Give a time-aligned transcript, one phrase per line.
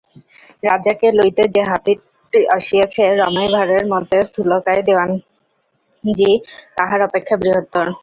[0.63, 6.31] রাজাকে লইতে যে হাতীটি আসিয়াছে রমাই ভাঁড়ের মতে স্থূলকায় দেওয়ানজি
[6.77, 7.85] তাহার অপেক্ষা বৃহত্তর।